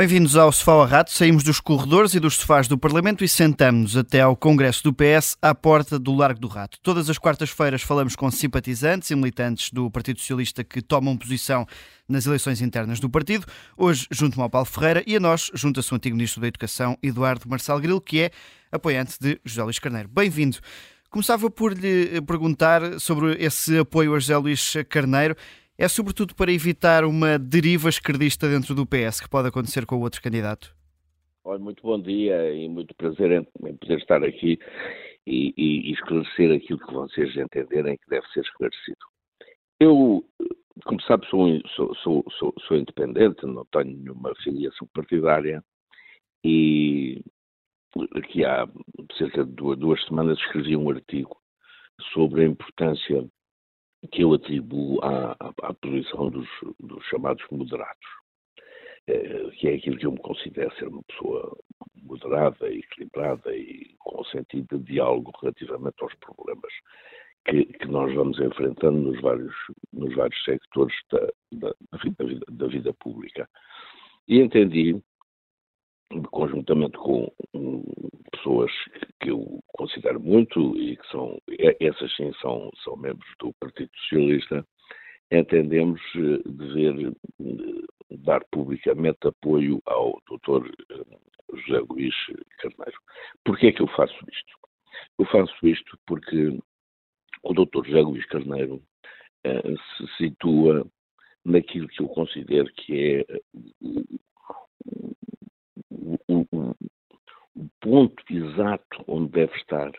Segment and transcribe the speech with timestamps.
[0.00, 1.12] Bem-vindos ao Sofá Rato.
[1.12, 5.36] Saímos dos corredores e dos sofás do Parlamento e sentamos até ao Congresso do PS
[5.42, 6.78] à porta do Largo do Rato.
[6.82, 11.66] Todas as quartas-feiras falamos com simpatizantes e militantes do Partido Socialista que tomam posição
[12.08, 13.44] nas eleições internas do partido.
[13.76, 17.46] Hoje, junto-me ao Paulo Ferreira e a nós, junta-se o antigo Ministro da Educação, Eduardo
[17.46, 18.30] Marçal Grilo, que é
[18.72, 20.08] apoiante de José Luís Carneiro.
[20.08, 20.56] Bem-vindo.
[21.10, 25.36] Começava por lhe perguntar sobre esse apoio a José Luís Carneiro
[25.80, 30.02] é sobretudo para evitar uma deriva esquerdista dentro do PS que pode acontecer com o
[30.02, 30.76] outro candidato?
[31.42, 34.58] Olha, muito bom dia e muito prazer em, em poder estar aqui
[35.26, 38.98] e, e, esclarecer aquilo que vocês entenderem que deve ser esclarecido.
[39.80, 40.22] Eu,
[40.84, 45.64] como sabe, sou, sou, sou, sou, sou independente, não tenho nenhuma filiação partidária
[46.44, 47.22] e
[48.16, 48.68] aqui há
[49.16, 51.38] cerca de duas, duas semanas escrevi um artigo
[52.12, 53.26] sobre a importância
[54.10, 56.48] que eu atribuo à, à, à posição dos,
[56.78, 58.06] dos, chamados moderados,
[59.06, 61.56] eh, que é aquilo que eu me considero ser uma pessoa
[62.02, 66.72] moderada, equilibrada e com sentido de diálogo relativamente aos problemas
[67.46, 69.54] que, que nós vamos enfrentando nos vários,
[69.92, 73.48] nos vários sectores da, da, da, vida, da vida pública.
[74.28, 75.00] E entendi
[76.30, 77.32] conjuntamente com
[78.32, 78.72] pessoas
[79.20, 81.40] que eu considero muito e que são,
[81.80, 84.66] essas sim são, são membros do Partido Socialista,
[85.30, 90.66] entendemos eh, dever eh, dar publicamente apoio ao Dr.
[90.90, 92.14] Eh, José Luís
[92.58, 92.98] Carneiro.
[93.44, 94.52] Porquê é que eu faço isto?
[95.18, 96.58] Eu faço isto porque
[97.42, 97.86] o Dr.
[97.86, 98.82] José Luís Carneiro
[99.96, 100.86] se situa
[101.44, 103.40] naquilo que eu considero que é
[106.28, 106.76] o, o,
[107.56, 109.90] o ponto exato onde deve estar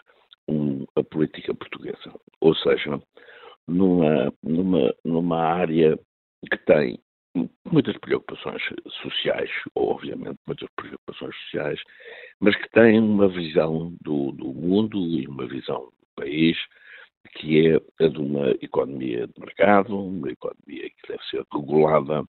[0.47, 2.13] um, a política portuguesa.
[2.39, 3.01] Ou seja,
[3.67, 5.97] numa, numa, numa área
[6.49, 6.99] que tem
[7.71, 8.61] muitas preocupações
[9.01, 11.79] sociais, ou obviamente muitas preocupações sociais,
[12.39, 16.57] mas que tem uma visão do, do mundo e uma visão do país
[17.35, 22.25] que é a de uma economia de mercado, uma economia que deve ser regulada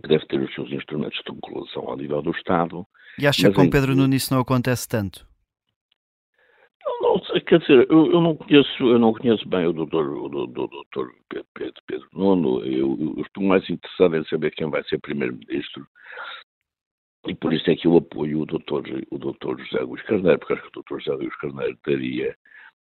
[0.00, 2.86] que deve ter os seus instrumentos de regulação ao nível do Estado.
[3.18, 5.26] E acha que com Pedro Nunes isso não acontece tanto?
[7.00, 11.12] Não, quer dizer, eu, eu, não conheço, eu não conheço bem o doutor, o, doutor
[11.28, 15.86] Pedro, Pedro Nuno, eu, eu, estou mais interessado em saber quem vai ser primeiro-ministro
[17.26, 20.54] e por isso é que eu apoio o doutor, o doutor José Luís Carneiro, porque
[20.54, 22.36] acho que o doutor José Luís Carneiro daria,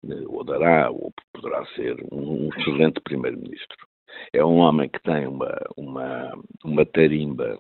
[0.10, 3.88] eh, ou dará, ou poderá ser um excelente primeiro-ministro.
[4.34, 6.32] É um homem que tem uma, uma,
[6.64, 7.58] uma tarimba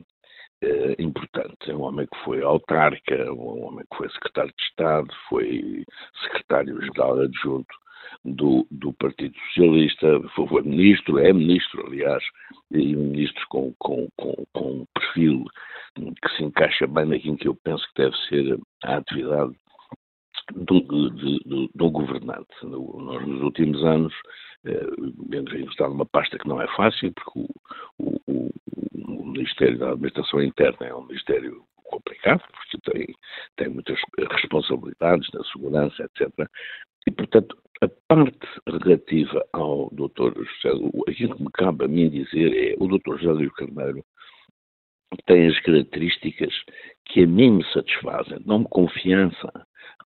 [0.61, 1.69] eh, importante.
[1.69, 5.83] É um homem que foi autarca, um homem que foi secretário de Estado, foi
[6.23, 7.75] secretário-geral adjunto
[8.25, 12.23] do, do Partido Socialista, foi ministro, é ministro, aliás,
[12.71, 15.45] e um ministro com, com, com, com um perfil
[15.95, 19.53] que se encaixa bem naquilo que eu penso que deve ser a atividade
[20.53, 22.53] do, do, do governante.
[22.63, 24.13] Nós, nos últimos anos,
[24.65, 24.85] eh,
[25.69, 27.39] está numa pasta que não é fácil, porque
[27.99, 28.49] o, o,
[29.07, 33.15] o, Ministério da Administração Interna é um ministério complicado, porque tem,
[33.57, 33.99] tem muitas
[34.29, 36.29] responsabilidades na segurança, etc.
[37.07, 40.33] E, portanto, a parte relativa ao Dr.
[40.35, 43.17] José, aquilo que me cabe a mim dizer é o Dr.
[43.17, 44.03] José Luís Carneiro
[45.25, 46.53] tem as características
[47.05, 49.51] que a mim me satisfazem, dão-me confiança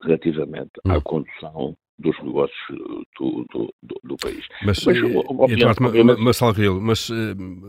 [0.01, 1.01] relativamente à hum.
[1.01, 4.45] condução dos negócios do, do, do, do país.
[4.63, 7.15] Mas, mas, eh, Eduardo, mas, mas, mas uh,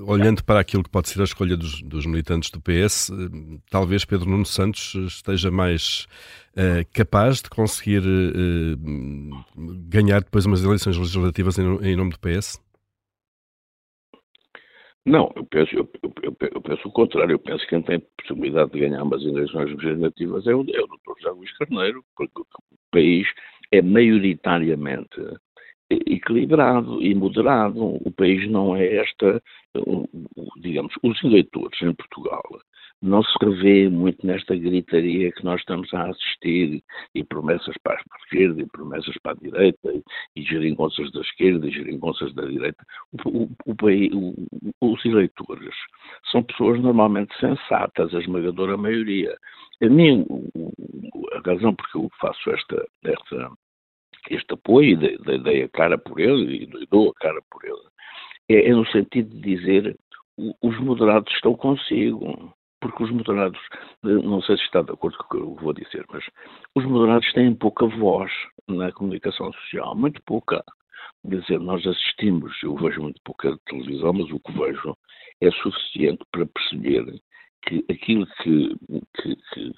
[0.07, 3.59] olhando para aquilo que pode ser a escolha dos, dos militantes do PS, uh, eh,
[3.71, 6.09] talvez Pedro Nuno Santos esteja mais
[6.57, 8.03] uh, capaz de conseguir
[9.89, 12.61] ganhar depois umas eleições legislativas em, em, nome do PS?
[15.07, 17.35] Não, eu penso, eu, eu, eu, penso o contrário.
[17.35, 20.87] Eu penso que quem tem possibilidade de ganhar umas eleições legislativas é o, é o
[20.87, 21.21] Dr.
[21.21, 22.47] José Luís Carneiro, porque o
[22.91, 23.29] país
[23.71, 25.21] é maioritariamente
[25.89, 27.79] equilibrado e moderado.
[28.05, 29.41] O país não é esta,
[30.61, 32.43] digamos, os eleitores em Portugal
[33.03, 36.83] não se revê muito nesta gritaria que nós estamos a assistir
[37.15, 40.03] e promessas para a esquerda e promessas para a direita e,
[40.35, 42.85] e geringonças da esquerda e geringonças da direita.
[43.25, 43.77] O, o,
[44.81, 45.75] o, os eleitores
[46.31, 49.37] são pessoas normalmente sensatas, a esmagadora maioria.
[49.83, 50.27] A mim,
[51.33, 53.51] a razão por que eu faço esta, esta,
[54.31, 57.89] este apoio e dei a cara por ele e dou a cara por ele,
[58.49, 59.97] é, é no sentido de dizer
[60.63, 62.55] os moderados estão consigo.
[62.81, 63.61] Porque os moderados,
[64.03, 66.25] não sei se está de acordo com o que eu vou dizer, mas
[66.75, 68.31] os moderados têm pouca voz
[68.69, 70.63] na comunicação social, muito pouca.
[71.29, 74.97] Quer dizer, nós assistimos, eu vejo muito pouca televisão, mas o que vejo
[75.41, 77.21] é suficiente para perceber
[77.67, 78.77] que aquilo que,
[79.17, 79.73] que, que,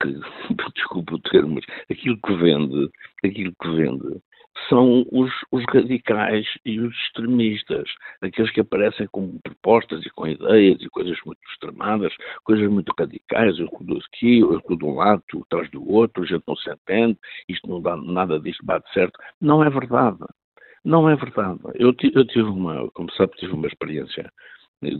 [0.00, 0.20] que
[0.74, 2.90] desculpa o termo, mas aquilo que vende,
[3.24, 4.20] aquilo que vende
[4.68, 7.88] são os, os, radicais e os extremistas,
[8.20, 12.12] aqueles que aparecem com propostas e com ideias e coisas muito extremadas,
[12.44, 16.22] coisas muito radicais, eu recuo aqui, eu recuo de um lado, tu atrás do outro,
[16.22, 17.18] a gente não se entende,
[17.48, 19.18] isto não dá nada disto bate certo.
[19.40, 20.18] Não é verdade.
[20.84, 21.60] Não é verdade.
[21.74, 24.30] Eu, eu tive uma, como sabe, tive uma experiência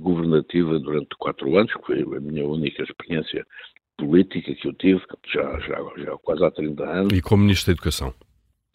[0.00, 3.46] governativa durante quatro anos, que foi a minha única experiência
[3.96, 5.02] política que eu tive,
[5.32, 7.12] já, já, já quase há 30 anos.
[7.12, 8.14] E como Ministro da Educação?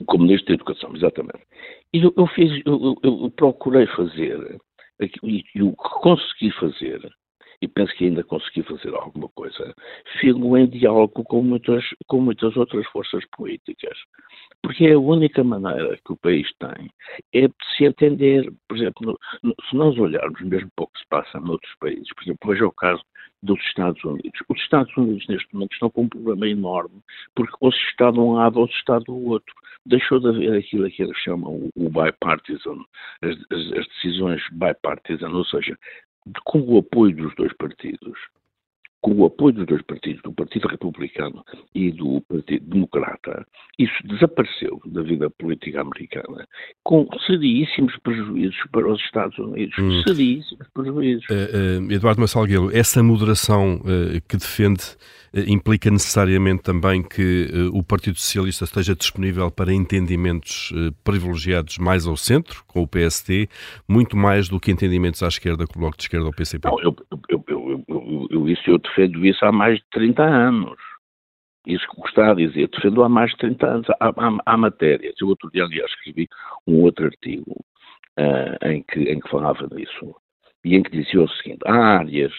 [0.06, 1.44] Como Ministro da Educação, exatamente.
[1.94, 4.60] E eu, eu fiz, eu, eu, procurei fazer,
[5.00, 7.02] e, e o que consegui fazer,
[7.62, 9.74] e penso que ainda consegui fazer alguma coisa,
[10.20, 13.98] fico em diálogo com muitas, com muitas outras forças políticas.
[14.62, 16.90] Porque é a única maneira que o país tem
[17.34, 21.00] é de se entender, por exemplo, no, no, se nós olharmos mesmo para o que
[21.00, 23.02] se passa noutros países, por exemplo, veja o caso
[23.44, 24.40] dos Estados Unidos.
[24.50, 27.02] Os Estados Unidos, neste momento, estão com um problema enorme,
[27.36, 29.54] porque ou se está de um lado ou se está do outro.
[29.86, 32.78] Deixou de haver aquilo que eles chamam o bipartisan,
[33.22, 35.78] as, as, as decisões bipartisan, ou seja,
[36.46, 38.18] com o apoio dos dois partidos
[39.04, 41.44] com o apoio dos dois partidos, do Partido Republicano
[41.76, 43.46] e do Partido Democrata,
[43.78, 46.48] isso desapareceu da vida política americana,
[46.84, 49.76] com seríssimos prejuízos para os Estados Unidos.
[49.78, 50.02] Hum.
[50.08, 51.26] Seríssimos prejuízos.
[51.30, 54.84] Uh, uh, Eduardo Massalguelo, essa moderação uh, que defende
[55.48, 60.72] implica necessariamente também que o Partido Socialista esteja disponível para entendimentos
[61.04, 63.48] privilegiados mais ao centro, com o PSD,
[63.90, 66.68] muito mais do que entendimentos à esquerda com o Bloco de Esquerda ou PCP?
[66.68, 66.96] Não, eu,
[67.30, 70.78] eu, eu, eu, eu, isso eu defendo isso há mais de 30 anos.
[71.66, 73.88] Isso que está a dizer, defendo há mais de 30 anos.
[74.00, 75.16] Há, há, há matérias.
[75.20, 76.28] Eu outro dia, aliás, escrevi
[76.68, 77.66] um outro artigo
[78.20, 80.16] uh, em, que, em que falava disso.
[80.66, 82.34] E em que dizia o seguinte: há áreas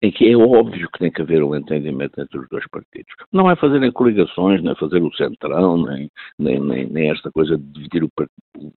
[0.00, 3.12] em que é óbvio que tem que haver um entendimento entre os dois partidos.
[3.32, 7.64] Não é fazerem coligações, nem fazer o centrão, nem, nem, nem, nem esta coisa de
[7.72, 8.10] dividir o,
[8.56, 8.72] o,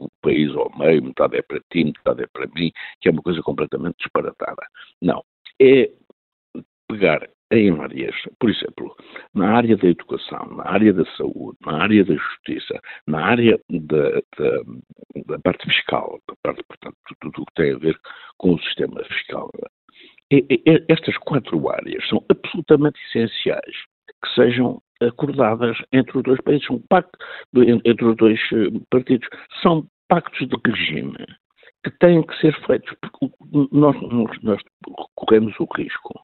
[0.00, 2.70] o, país ao meio, metade é para ti, metade é para mim,
[3.00, 4.62] que é uma coisa completamente disparatada.
[5.00, 5.22] Não.
[5.60, 5.90] É
[6.88, 8.96] pegar em áreas, por exemplo,
[9.34, 14.10] na área da educação, na área da saúde, na área da justiça, na área da,
[14.38, 14.62] da,
[15.26, 17.98] da parte fiscal, da parte, portanto, tudo o que tem a ver
[18.38, 19.50] com o sistema fiscal.
[20.88, 23.76] Estas quatro áreas são absolutamente essenciais
[24.22, 27.18] que sejam acordadas entre os dois países, um pacto
[27.84, 29.28] entre os dois eh, partidos.
[29.62, 31.16] São pactos de regime
[31.84, 33.34] que têm que ser feitos, porque
[33.72, 33.96] nós,
[34.42, 34.60] nós
[35.16, 36.20] corremos o risco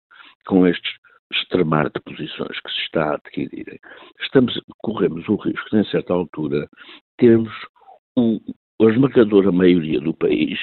[0.47, 0.93] com estes
[1.33, 3.79] extremar de posições que se está a adquirir,
[4.21, 6.69] estamos, corremos o risco em certa altura,
[7.19, 7.53] termos
[8.17, 8.41] o,
[8.81, 10.59] a esmagadora maioria do país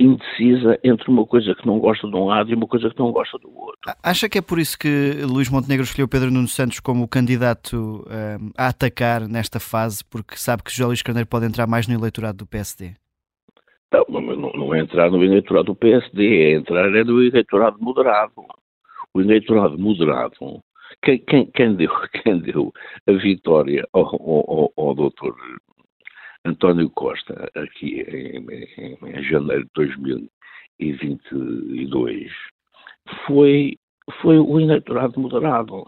[0.00, 3.12] indecisa entre uma coisa que não gosta de um lado e uma coisa que não
[3.12, 3.92] gosta do outro.
[4.02, 7.76] Acha que é por isso que Luís Montenegro escolheu Pedro Nuno Santos como candidato
[8.08, 11.94] um, a atacar nesta fase, porque sabe que José Luís Carneiro pode entrar mais no
[11.94, 12.94] eleitorado do PSD?
[13.92, 18.32] Não, não, não é entrar no eleitorado do PSD, é entrar é no eleitorado moderado
[19.12, 20.62] o eleitorado moderado,
[21.02, 21.90] quem, quem, quem, deu,
[22.22, 22.72] quem deu
[23.06, 25.34] a vitória ao, ao, ao doutor
[26.44, 28.44] António Costa aqui em,
[28.78, 32.32] em, em janeiro de 2022
[33.26, 33.76] foi,
[34.22, 35.86] foi o eleitorado moderado.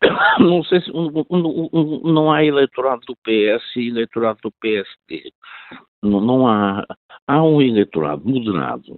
[0.40, 5.32] Não sei se não há eleitorado do PS e eleitorado do PSD.
[6.02, 6.84] Não, não há.
[7.28, 8.96] Há um eleitorado moderado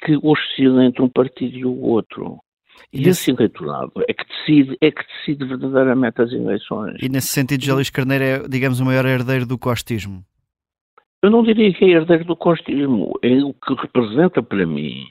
[0.00, 2.38] que oscila entre um partido e o outro.
[2.92, 6.96] E esse eleitorado é que, decide, é que decide verdadeiramente as eleições.
[7.02, 10.24] E nesse sentido, José Luís Carneiro é, digamos, o maior herdeiro do costismo?
[11.22, 13.12] Eu não diria que é herdeiro do costismo.
[13.22, 15.06] É, o que representa para mim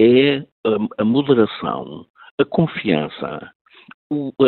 [0.00, 2.06] é a, a moderação,
[2.38, 3.52] a confiança,
[4.10, 4.44] a,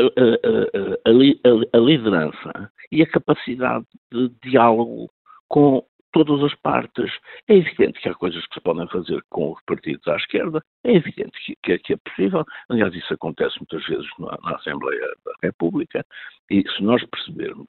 [1.07, 5.11] a, a, liderança e a capacidade de diálogo
[5.49, 7.11] com todas as partes.
[7.49, 10.95] É evidente que há coisas que se podem fazer com os partidos à esquerda, é
[10.95, 12.45] evidente que, que, que é possível.
[12.71, 16.07] Aliás, isso acontece muitas vezes na, na, Assembleia da República,
[16.49, 17.67] e se nós percebermos,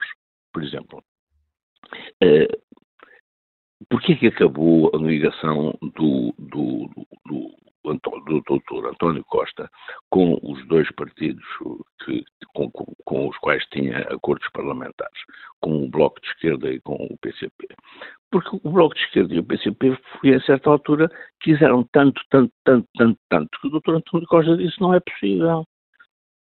[0.52, 1.02] por exemplo,
[2.22, 2.48] eh,
[3.90, 9.70] porquê que acabou a ligação do, do, do, do doutor António Costa
[10.10, 11.44] com os dois partidos
[12.04, 12.24] que,
[12.54, 15.18] com, com, com, os quais tinha acordos parlamentares,
[15.60, 17.68] com o Bloco de Esquerda e com o PCP.
[18.30, 19.98] Porque o Bloco de Esquerda e o PCP,
[20.34, 24.80] a certa altura, quiseram tanto, tanto, tanto, tanto, tanto, que o doutor António Costa disse
[24.80, 25.64] não é possível.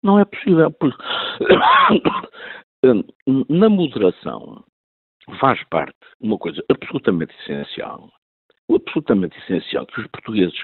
[0.03, 0.99] Não é possível, porque
[3.49, 4.65] na moderação
[5.41, 8.11] faz parte uma coisa absolutamente essencial,
[8.71, 10.59] absolutamente essencial que os portugueses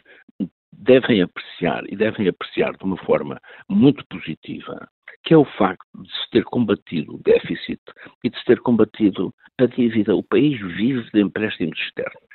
[0.81, 4.89] devem apreciar e devem apreciar de uma forma muito positiva,
[5.23, 7.81] que é o facto de se ter combatido o déficit
[8.25, 10.17] e de se ter combatido a dívida.
[10.17, 12.31] O país vive de empréstimos externos.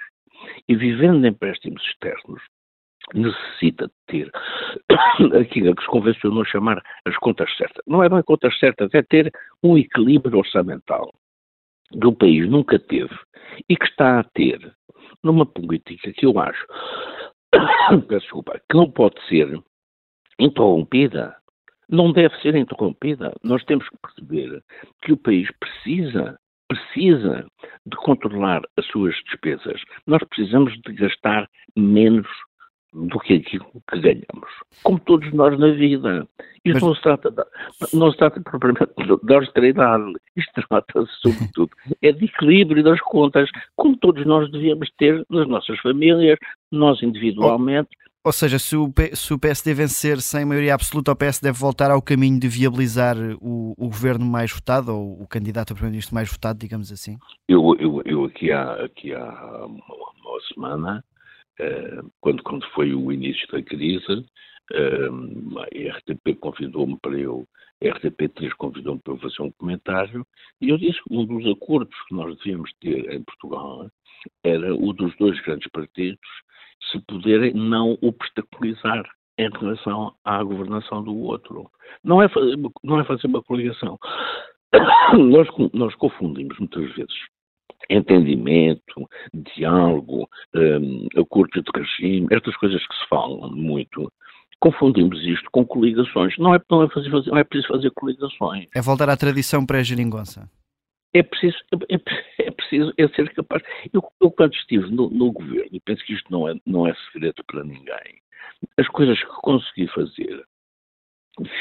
[0.70, 2.42] E vivendo de empréstimos externos,
[3.14, 4.32] necessita de ter
[5.42, 7.84] aquilo que se convencionou chamar as contas certas.
[7.88, 9.32] Não é bem contas certas, é ter
[9.64, 11.12] um equilíbrio orçamental
[11.90, 13.16] que o país nunca teve
[13.70, 14.60] e que está a ter
[15.24, 16.66] numa política que eu acho,
[18.10, 19.62] desculpa, que não pode ser
[20.40, 21.36] interrompida.
[21.90, 23.34] Não deve ser interrompida.
[23.44, 24.64] Nós temos que perceber
[25.04, 27.46] que o país precisa precisa
[27.86, 29.80] de controlar as suas despesas.
[30.08, 31.48] Nós precisamos de gastar
[31.78, 32.28] menos
[32.96, 34.50] do que aquilo que ganhamos.
[34.84, 36.28] Como todos nós na vida.
[36.64, 36.84] Isto Mas...
[36.84, 37.44] não, se trata de,
[37.94, 38.92] não se trata propriamente
[39.24, 40.14] de austeridade.
[40.36, 41.72] Isto trata-se, sobretudo,
[42.02, 46.40] é de equilíbrio das contas, como todos nós devíamos ter nas nossas famílias,
[46.72, 47.90] nós individualmente.
[48.24, 51.60] Ou, ou seja, se o, se o PSD vencer sem maioria absoluta, o PS deve
[51.60, 56.16] voltar ao caminho de viabilizar o, o governo mais votado, ou o candidato a primeiro-ministro
[56.16, 57.18] mais votado, digamos assim?
[57.48, 61.15] Eu, eu, eu aqui, há, aqui há uma semana eh,
[62.22, 64.26] quando, quando foi o início da crise,
[64.74, 65.08] eh,
[65.60, 67.48] a RTP convidou-me para eu,
[67.82, 70.26] a RTP3 convidou-me para eu fazer um comentário,
[70.62, 73.90] e eu disse que um dos acordos que nós devíamos ter em Portugal
[74.44, 76.28] era o dos dois grandes partidos
[76.92, 79.04] se poderem não obstaculizar
[79.38, 81.70] em relação à governação do outro.
[82.04, 84.00] Não é fazer, não é fazer uma coligação.
[85.14, 87.16] Nós, nós confundimos muitas vezes
[87.90, 94.12] entendimento, diálogo, um, acordo de regime, estas coisas que se falam muito,
[94.60, 96.38] confundimos isto com coligações.
[96.38, 98.68] Não é, não é, fazer, não é preciso fazer coligações.
[98.76, 100.50] É voltar à tradição pré-geringonça.
[101.14, 101.58] É preciso,
[101.90, 101.96] é,
[102.44, 103.64] é, preciso é ser capaz.
[103.94, 106.94] Eu, eu quando estive no, no, governo, e penso que isto não é, não é
[107.12, 108.22] segredo para ninguém,
[108.78, 110.44] as coisas que consegui fazer,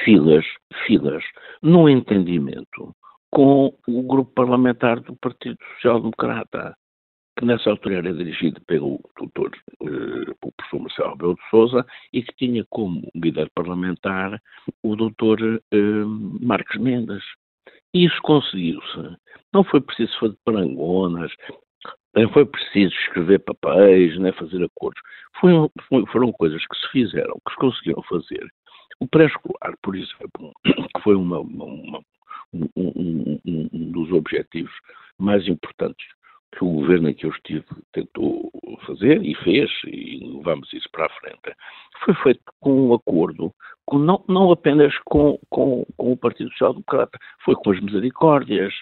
[0.05, 0.45] filas,
[0.87, 1.23] filas,
[1.63, 2.95] no entendimento,
[3.35, 6.77] com o grupo parlamentar do Partido Social Democrata,
[7.37, 9.51] que nessa altura era dirigido pelo doutor,
[9.83, 14.41] eh, o professor Marcelo Rebelo de Sousa, e que tinha como líder parlamentar
[14.85, 16.05] o doutor eh,
[16.41, 17.25] Marcos Mendes.
[17.93, 19.17] E isso conseguiu-se.
[19.53, 21.33] Não foi preciso fazer parangonas,
[22.15, 25.03] não foi preciso escrever papéis, nem fazer acordos.
[25.41, 25.51] Foi,
[26.13, 28.49] foram coisas que se fizeram, que se conseguiram fazer.
[29.01, 32.01] O pré-escolar, por exemplo, que foi uma, uma,
[32.55, 34.73] um, um, um, dos objetivos
[35.19, 36.07] mais importantes
[36.57, 38.51] que o governo em que eu estive tentou
[38.87, 41.57] fazer e fez, e levamos isso para a frente,
[42.05, 43.53] foi feito com um acordo,
[43.87, 48.73] com, não, não apenas com, com, com o Partido Social Democrata, foi com as misericórdias,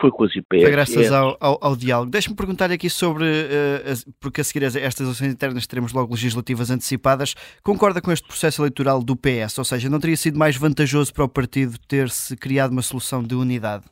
[0.00, 0.62] foi com as IPS.
[0.62, 2.10] Foi graças ao, ao, ao diálogo.
[2.10, 7.34] Deixe-me perguntar aqui sobre, uh, porque a seguir estas eleições internas teremos logo legislativas antecipadas,
[7.62, 9.58] concorda com este processo eleitoral do PS?
[9.58, 13.34] Ou seja, não teria sido mais vantajoso para o partido ter-se criado uma solução de
[13.34, 13.84] unidade?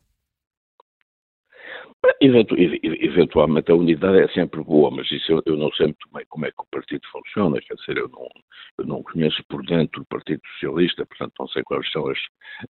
[2.23, 6.25] Eventu eventualmente a unidade é sempre boa, mas isso eu, eu, não sei muito bem
[6.29, 8.29] como é que o partido funciona, quer dizer, eu não,
[8.79, 12.19] eu não conheço por dentro o Partido Socialista, portanto não sei quais são as,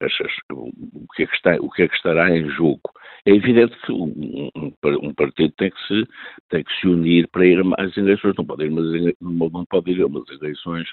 [0.02, 0.72] as, as o,
[1.16, 2.82] que é que está, o que é que estará em jogo.
[3.26, 6.08] É evidente que um, um, um, partido tem que, se,
[6.50, 8.86] tem que se unir para ir às eleições, não pode ir, mas,
[9.20, 10.88] não pode ir a umas eleições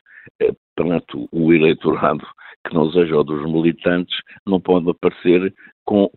[0.75, 2.27] perante o eleitorado
[2.67, 4.17] que não seja o dos militantes,
[4.47, 5.55] não pode aparecer
[5.87, 6.11] com,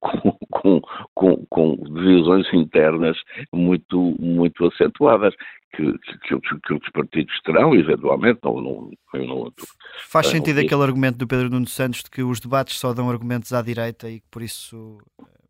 [0.49, 0.81] com,
[1.13, 3.17] com, com, divisões internas
[3.53, 5.33] muito, muito acentuadas.
[5.75, 9.53] Que, que, que, outros partidos terão, eventualmente, não, não, não
[9.99, 13.53] Faz sentido aquele argumento do Pedro Nuno Santos de que os debates só dão argumentos
[13.53, 14.97] à direita e que por isso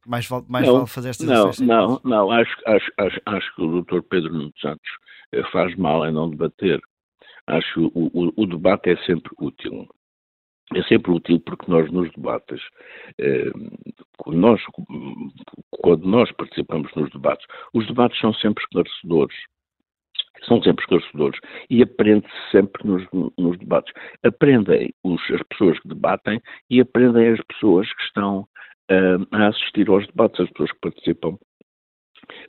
[0.06, 3.62] mais vale, mais não, vale fazer estas Não, não, não, acho, acho, acho, acho que
[3.62, 4.90] o doutor Pedro Nuno Santos
[5.32, 6.82] eh, faz mal em não debater.
[7.48, 9.88] Acho que o, o, o debate é sempre útil
[10.76, 12.62] é sempre útil porque nós nos debates,
[13.18, 13.52] eh,
[14.28, 14.62] nós,
[15.72, 19.38] quando nós participamos nos debates, os debates são sempre esclarecedores.
[20.44, 23.04] São sempre esclarecedores e aprende-se sempre nos,
[23.38, 23.92] nos, debates.
[24.24, 28.48] Aprendem os, as pessoas que debatem e aprendem as pessoas que estão
[28.90, 31.38] uh, a assistir aos debates, as pessoas que participam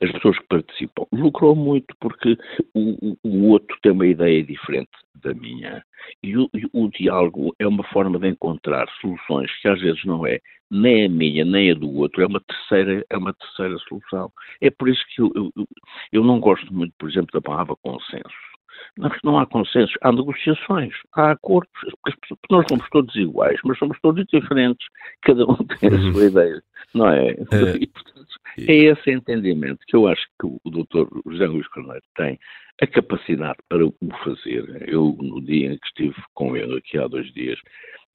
[0.01, 1.05] as pessoas que participam.
[1.11, 2.37] Lucrou muito porque
[2.73, 5.83] o, o outro tem uma ideia diferente da minha.
[6.23, 10.39] E o, o, diálogo é uma forma de encontrar soluções que às vezes não é
[10.69, 14.31] nem a minha, nem a do outro, é uma terceira, é uma terceira solução.
[14.61, 15.67] É por isso que eu, eu,
[16.11, 18.50] eu não gosto muito, por exemplo, da palavra consenso.
[18.97, 21.71] Não, não há consensos, há negociações, há acordos,
[22.03, 22.17] porque
[22.49, 24.85] nós somos todos iguais, mas somos todos diferentes,
[25.21, 26.27] cada um tem a sua uhum.
[26.27, 26.63] ideia,
[26.93, 27.29] não é?
[27.31, 27.35] é.
[27.81, 32.39] E, portanto, É esse entendimento que eu acho que o doutor José Luís Carneiro tem
[32.81, 34.89] a capacidade para o fazer.
[34.89, 37.59] Eu, no dia em que estive com ele, aqui há dois dias,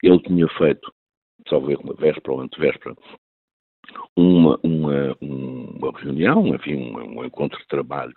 [0.03, 0.93] ele tinha feito,
[1.49, 2.95] talvez uma véspera ou antevéspera,
[4.17, 8.13] uma, uma, uma reunião, enfim, um, um encontro de trabalho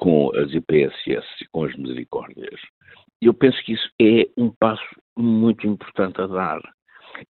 [0.00, 2.60] com as IPSS e com as misericórdias.
[3.20, 4.82] Eu penso que isso é um passo
[5.16, 6.60] muito importante a dar.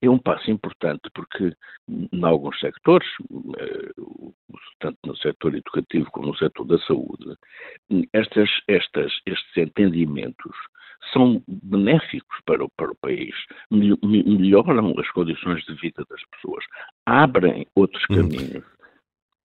[0.01, 1.53] É um passo importante porque,
[1.89, 3.09] em alguns sectores,
[3.59, 3.91] eh,
[4.79, 7.35] tanto no setor educativo como no setor da saúde,
[8.13, 10.55] estas, estas, estes entendimentos
[11.13, 13.35] são benéficos para o, para o país,
[13.73, 16.65] melhoram as condições de vida das pessoas,
[17.05, 18.63] abrem outros hum.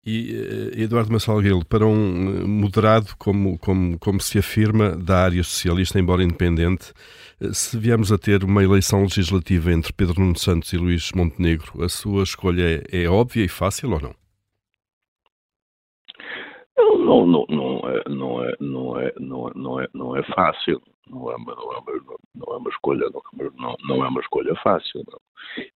[0.06, 5.44] E eh, Eduardo Massalguelo, para um eh, moderado, como, como, como se afirma, da área
[5.44, 6.94] socialista, embora independente,
[7.42, 11.84] eh, se viemos a ter uma eleição legislativa entre Pedro Nuno Santos e Luís Montenegro,
[11.84, 14.16] a sua escolha é, é óbvia e fácil ou não?
[16.78, 20.82] Não, não, não, é, não, é, não, é, não, é, não, é, não é fácil.
[21.10, 23.10] Não é, uma, não, é uma, não é uma escolha
[23.58, 25.20] não, não é uma escolha fácil não.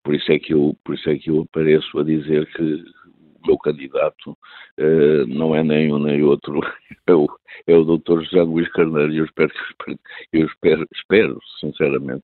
[0.03, 2.83] por isso é que eu por isso é que eu apareço a dizer que
[3.45, 6.59] meu candidato uh, não é nem um nem outro,
[7.07, 7.27] é o,
[7.67, 8.23] é o Dr.
[8.23, 9.51] José Luís Carneiro, e eu espero,
[10.33, 12.23] eu espero, espero sinceramente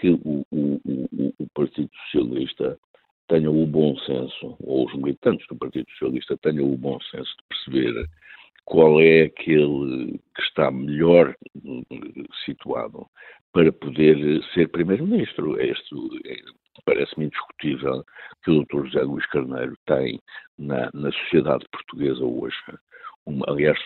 [0.00, 2.78] que o, o, o, o Partido Socialista
[3.28, 7.44] tenha o bom senso, ou os militantes do Partido Socialista tenham o bom senso de
[7.48, 8.08] perceber
[8.66, 11.34] qual é aquele que está melhor
[12.44, 13.06] situado
[13.52, 15.58] para poder ser Primeiro-Ministro.
[15.58, 15.94] Este
[16.26, 16.36] é,
[16.84, 18.04] parece-me indiscutível
[18.44, 18.86] que o Dr.
[18.86, 20.20] José Luís Carneiro tem
[20.58, 22.56] na, na sociedade portuguesa hoje.
[23.24, 23.78] Uma, aliás,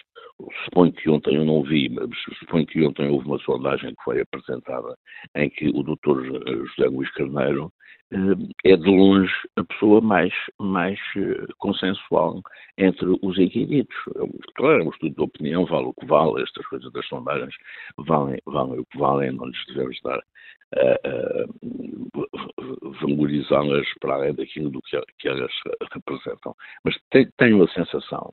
[0.65, 4.21] suponho que ontem eu não vi, mas suponho que ontem houve uma sondagem que foi
[4.21, 4.97] apresentada
[5.35, 6.25] em que o Dr.
[6.25, 7.73] José Luís Carneiro
[8.13, 12.43] eh, é de longe a pessoa mais, mais eh, consensual
[12.77, 13.95] entre os inquiridos.
[14.57, 17.55] Claro, é um estudo de opinião, vale o que vale, estas coisas das sondagens
[17.99, 21.47] valem, valem o que valem, não lhes devemos dar uh,
[23.01, 25.53] valorizá-las para além daquilo do que, que elas
[25.93, 26.55] representam.
[26.85, 26.97] Mas
[27.37, 28.33] tenho a sensação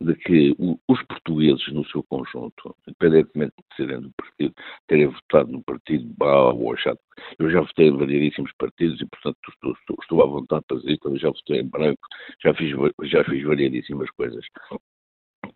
[0.00, 0.54] de que
[0.88, 4.54] os portugueses, no seu conjunto, independentemente de serem do partido,
[4.86, 6.98] terem votado no partido A ou achado.
[7.38, 10.98] Eu já votei em variedíssimos partidos e, portanto, estou, estou, estou à vontade para dizer
[10.98, 12.00] que já votei em branco,
[12.42, 12.70] já fiz,
[13.04, 14.44] já fiz variedíssimas coisas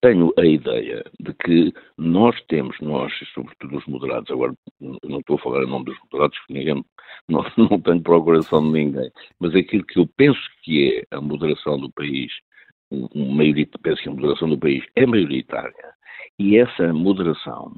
[0.00, 5.40] tenho a ideia de que nós temos, nós, sobretudo os moderados, agora não estou a
[5.40, 6.84] falar em nome dos moderados, porque ninguém,
[7.28, 11.78] não, não tenho procuração de ninguém, mas aquilo que eu penso que é a moderação
[11.78, 12.32] do país
[13.78, 15.94] penso que a moderação do país é maioritária
[16.38, 17.74] e essa moderação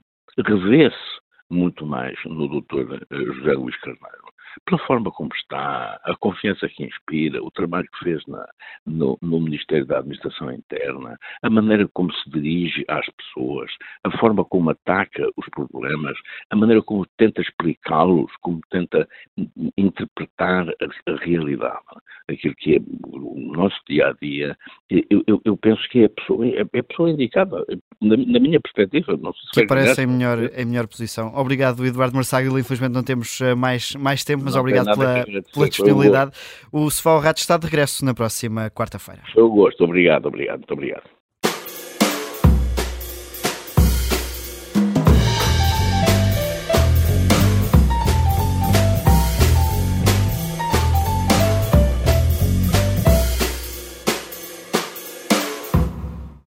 [0.46, 1.20] revê-se
[1.50, 4.29] muito mais no doutor eh, José Luís Carneiro
[4.64, 8.46] pela forma como está, a confiança que inspira, o trabalho que fez na,
[8.86, 13.70] no, no, Ministério da Administração Interna, a maneira como se dirige às pessoas,
[14.04, 16.16] a forma como ataca os problemas,
[16.50, 19.08] a maneira como tenta explicá-los, como tenta
[19.76, 21.78] interpretar a, a, realidade,
[22.28, 24.56] aquilo que é o nosso dia a dia.
[24.88, 27.64] Eu, eu, eu penso que é a pessoa, é, é a pessoa indicada,
[28.00, 29.16] na, na, minha perspectiva.
[29.16, 31.32] Não sei se que parece em melhor, em melhor posição.
[31.34, 32.58] Obrigado, Eduardo Marçaguil.
[32.58, 36.32] Infelizmente não temos eh, mais, mais tempo mas não obrigado pela, pela disponibilidade.
[36.72, 39.22] O Sofá Rato está de regresso na próxima quarta-feira.
[39.32, 41.19] Foi o gosto, obrigado, obrigado, muito obrigado.